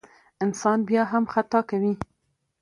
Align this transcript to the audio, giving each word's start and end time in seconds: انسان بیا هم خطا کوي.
انسان 0.43 0.79
بیا 0.87 1.03
هم 1.11 1.23
خطا 1.33 1.59
کوي. 1.69 1.93